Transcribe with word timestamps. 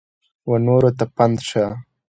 ونورو 0.49 0.91
ته 0.97 1.05
پند 1.15 1.37
شه! 1.49 1.65